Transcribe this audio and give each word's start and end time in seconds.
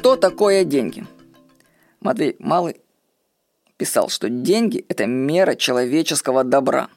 Что 0.00 0.16
такое 0.16 0.64
деньги? 0.64 1.06
Матвей 2.00 2.34
Малый 2.38 2.80
писал, 3.76 4.08
что 4.08 4.30
деньги– 4.30 4.82
это 4.88 5.04
мера 5.04 5.54
человеческого 5.54 6.42
добра. 6.42 6.88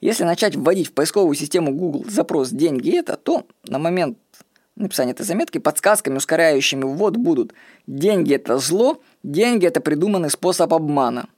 Если 0.00 0.24
начать 0.24 0.56
вводить 0.56 0.88
в 0.88 0.92
поисковую 0.94 1.34
систему 1.34 1.74
Google 1.74 2.06
запрос 2.08 2.48
«деньги 2.48 2.96
это», 2.96 3.18
то 3.18 3.46
на 3.68 3.78
момент 3.78 4.16
написания 4.76 5.10
этой 5.10 5.26
заметки 5.26 5.58
подсказками, 5.58 6.16
ускоряющими 6.16 6.84
ввод 6.84 7.18
будут 7.18 7.52
«деньги– 7.86 8.32
это 8.36 8.56
зло», 8.56 9.02
«деньги– 9.22 9.66
это 9.66 9.82
придуманный 9.82 10.30
способ 10.30 10.72
обмана». 10.72 11.28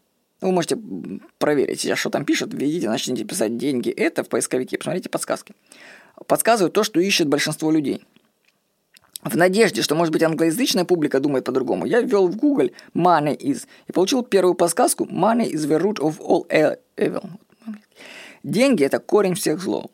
Вы 0.41 0.53
можете 0.53 0.79
проверить 1.39 1.81
сейчас, 1.81 1.99
что 1.99 2.11
там 2.11 2.25
пишут, 2.25 2.55
введите, 2.55 2.89
начните 2.89 3.25
писать 3.25 3.57
«деньги 3.57 3.91
это» 3.91 4.23
в 4.23 4.29
поисковике, 4.29 4.79
посмотрите 4.79 5.09
подсказки. 5.09 5.57
Подсказывают 6.29 6.73
то, 6.73 6.85
что 6.85 7.01
ищет 7.01 7.27
большинство 7.27 7.73
людей– 7.73 8.05
в 9.29 9.37
надежде, 9.37 9.83
что, 9.83 9.95
может 9.95 10.13
быть, 10.13 10.23
англоязычная 10.23 10.85
публика 10.85 11.21
думает 11.21 11.45
по-другому, 11.45 11.87
я 11.87 12.01
ввел 12.01 12.29
в 12.29 12.37
Google 12.37 12.71
money 12.95 13.37
is 13.37 13.67
и 13.87 13.93
получил 13.93 14.23
первую 14.23 14.55
подсказку 14.55 15.05
money 15.05 15.51
is 15.51 15.69
the 15.69 15.81
root 15.81 15.99
of 15.99 16.19
all 16.21 16.47
e-, 16.51 16.79
evil. 16.97 17.29
Деньги– 18.43 18.85
это 18.85 18.99
корень 18.99 19.35
всех 19.35 19.61
злов. 19.61 19.87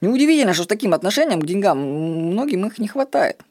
Неудивительно, 0.00 0.54
что 0.54 0.64
с 0.64 0.66
таким 0.66 0.94
отношением 0.94 1.40
к 1.40 1.46
деньгам 1.46 1.78
многим 1.78 2.66
их 2.66 2.78
не 2.78 2.88
хватает. 2.88 3.42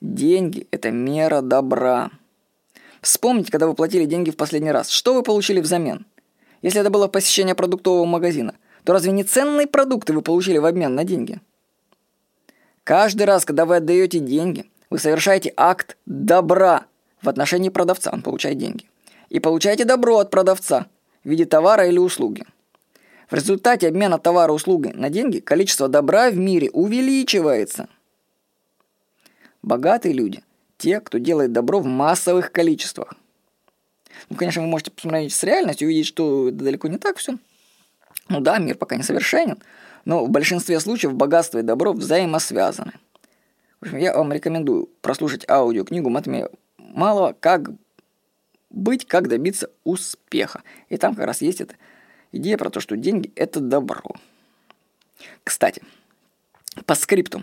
Деньги– 0.00 0.66
это 0.70 0.90
мера 0.90 1.42
добра. 1.42 2.10
Вспомните, 3.00 3.50
когда 3.50 3.66
вы 3.66 3.74
платили 3.74 4.04
деньги 4.04 4.30
в 4.30 4.36
последний 4.36 4.72
раз. 4.72 4.90
Что 4.90 5.14
вы 5.14 5.22
получили 5.22 5.60
взамен? 5.60 6.06
Если 6.62 6.80
это 6.80 6.90
было 6.90 7.08
посещение 7.08 7.54
продуктового 7.54 8.04
магазина, 8.04 8.54
то 8.84 8.92
разве 8.92 9.12
не 9.12 9.24
ценные 9.24 9.66
продукты 9.66 10.12
вы 10.12 10.22
получили 10.22 10.58
в 10.58 10.66
обмен 10.66 10.94
на 10.94 11.04
деньги? 11.04 11.40
Каждый 12.84 13.24
раз, 13.24 13.44
когда 13.44 13.66
вы 13.66 13.76
отдаете 13.76 14.18
деньги, 14.18 14.70
вы 14.88 14.98
совершаете 14.98 15.52
акт 15.56 15.96
добра 16.06 16.86
в 17.22 17.28
отношении 17.28 17.68
продавца, 17.68 18.10
он 18.12 18.22
получает 18.22 18.58
деньги. 18.58 18.88
И 19.28 19.38
получаете 19.38 19.84
добро 19.84 20.18
от 20.18 20.30
продавца 20.30 20.86
в 21.22 21.28
виде 21.28 21.44
товара 21.44 21.86
или 21.86 21.98
услуги. 21.98 22.44
В 23.28 23.34
результате 23.34 23.88
обмена 23.88 24.18
товара 24.18 24.52
услуги 24.52 24.88
на 24.88 25.08
деньги 25.08 25.38
количество 25.38 25.88
добра 25.88 26.30
в 26.30 26.36
мире 26.36 26.70
увеличивается. 26.70 27.88
Богатые 29.62 30.14
люди– 30.14 30.42
те, 30.78 31.00
кто 31.00 31.18
делает 31.18 31.52
добро 31.52 31.78
в 31.78 31.86
массовых 31.86 32.50
количествах. 32.50 33.14
Ну, 34.30 34.36
конечно, 34.36 34.62
вы 34.62 34.68
можете 34.68 34.90
посмотреть 34.90 35.32
с 35.32 35.44
реальностью 35.44 35.86
и 35.86 35.90
увидеть, 35.90 36.06
что 36.06 36.48
это 36.48 36.56
далеко 36.56 36.88
не 36.88 36.98
так 36.98 37.18
все. 37.18 37.36
Ну 38.28 38.40
да, 38.40 38.58
мир 38.58 38.76
пока 38.76 38.96
не 38.96 39.02
совершенен– 39.02 39.58
но 40.04 40.24
в 40.24 40.30
большинстве 40.30 40.80
случаев 40.80 41.14
богатство 41.14 41.58
и 41.58 41.62
добро 41.62 41.92
взаимосвязаны. 41.92 42.92
В 43.80 43.84
общем, 43.84 43.98
я 43.98 44.14
вам 44.14 44.32
рекомендую 44.32 44.88
прослушать 45.00 45.48
аудиокнигу 45.48 46.10
Матмея 46.10 46.50
Малого 46.76 47.34
«Как 47.38 47.70
быть, 48.68 49.06
как 49.06 49.28
добиться 49.28 49.70
успеха». 49.84 50.62
И 50.88 50.96
там 50.96 51.14
как 51.14 51.26
раз 51.26 51.40
есть 51.40 51.60
эта 51.60 51.76
идея 52.32 52.58
про 52.58 52.70
то, 52.70 52.80
что 52.80 52.96
деньги– 52.96 53.32
это 53.36 53.60
добро. 53.60 54.14
Кстати, 55.44 55.82
по 56.84 56.94
скрипту. 56.94 57.42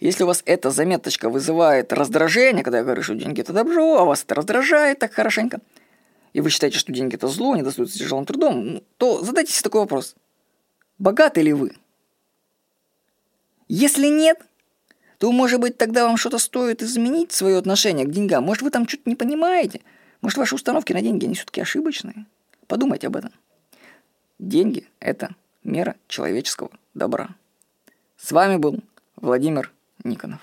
Если 0.00 0.24
у 0.24 0.26
вас 0.26 0.42
эта 0.44 0.70
заметочка 0.70 1.30
вызывает 1.30 1.92
раздражение, 1.92 2.62
когда 2.62 2.78
я 2.78 2.84
говорю, 2.84 3.02
что 3.02 3.14
деньги– 3.14 3.40
это 3.42 3.52
добро, 3.52 3.98
а 3.98 4.04
вас 4.04 4.22
это 4.22 4.34
раздражает 4.34 4.98
так 4.98 5.14
хорошенько, 5.14 5.60
и 6.32 6.40
вы 6.40 6.50
считаете, 6.50 6.78
что 6.78 6.92
деньги– 6.92 7.14
это 7.16 7.28
зло, 7.28 7.56
не 7.56 7.62
достаются 7.62 7.98
тяжелым 7.98 8.26
трудом, 8.26 8.82
то 8.98 9.22
задайте 9.22 9.52
себе 9.52 9.62
такой 9.64 9.80
вопрос– 9.82 10.14
Богаты 10.98 11.42
ли 11.42 11.52
вы? 11.52 11.76
Если 13.68 14.06
нет, 14.06 14.40
то, 15.18 15.32
может 15.32 15.60
быть, 15.60 15.76
тогда 15.76 16.06
вам 16.06 16.16
что-то 16.16 16.38
стоит 16.38 16.82
изменить 16.82 17.32
свое 17.32 17.56
отношение 17.56 18.06
к 18.06 18.10
деньгам. 18.10 18.44
Может, 18.44 18.62
вы 18.62 18.70
там 18.70 18.86
что-то 18.86 19.08
не 19.08 19.16
понимаете. 19.16 19.80
Может, 20.20 20.38
ваши 20.38 20.54
установки 20.54 20.92
на 20.92 21.02
деньги, 21.02 21.24
они 21.24 21.34
все-таки 21.34 21.60
ошибочные. 21.60 22.26
Подумайте 22.66 23.08
об 23.08 23.16
этом. 23.16 23.32
Деньги– 24.38 24.88
это 25.00 25.34
мера 25.62 25.96
человеческого 26.08 26.70
добра. 26.94 27.30
С 28.16 28.32
вами 28.32 28.56
был 28.56 28.80
Владимир 29.16 29.72
Никонов. 30.02 30.40